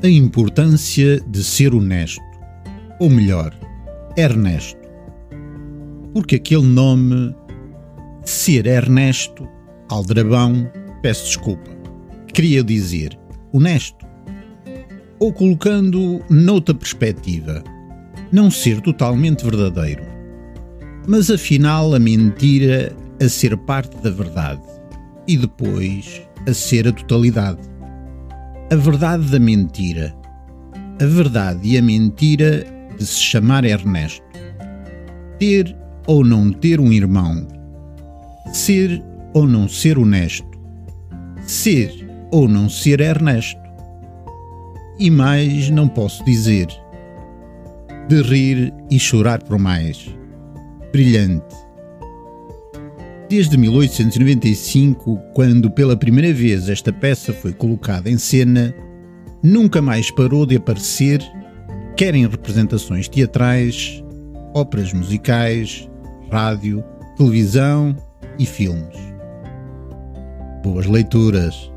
[0.00, 2.22] A importância de ser honesto,
[3.00, 3.52] ou melhor,
[4.16, 4.78] Ernesto.
[6.12, 7.34] Porque aquele nome,
[8.24, 9.48] ser Ernesto,
[9.88, 10.70] aldrabão,
[11.02, 11.68] peço desculpa,
[12.32, 13.18] queria dizer
[13.52, 14.06] honesto.
[15.18, 17.64] Ou colocando noutra perspectiva,
[18.30, 20.04] não ser totalmente verdadeiro,
[21.08, 24.62] mas afinal a mentira a ser parte da verdade
[25.26, 27.77] e depois a ser a totalidade.
[28.70, 30.14] A verdade da mentira.
[31.00, 32.66] A verdade e a mentira
[32.98, 34.22] de se chamar Ernesto.
[35.38, 35.74] Ter
[36.06, 37.48] ou não ter um irmão.
[38.52, 40.46] Ser ou não ser honesto.
[41.46, 41.90] Ser
[42.30, 43.58] ou não ser Ernesto.
[44.98, 46.66] E mais não posso dizer.
[48.06, 50.14] De rir e chorar por mais.
[50.92, 51.67] Brilhante
[53.28, 58.74] Desde 1895, quando pela primeira vez esta peça foi colocada em cena,
[59.42, 61.22] nunca mais parou de aparecer,
[61.94, 64.02] quer em representações teatrais,
[64.54, 65.86] óperas musicais,
[66.30, 66.82] rádio,
[67.18, 67.94] televisão
[68.38, 68.96] e filmes.
[70.64, 71.70] Boas leituras!